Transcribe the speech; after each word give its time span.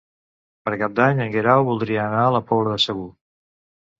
Per 0.67 0.71
Cap 0.83 0.95
d'Any 0.99 1.19
en 1.25 1.33
Guerau 1.35 1.61
voldria 1.69 2.01
anar 2.05 2.23
a 2.29 2.33
la 2.37 2.43
Pobla 2.53 2.73
de 2.77 2.83
Segur. 2.87 3.07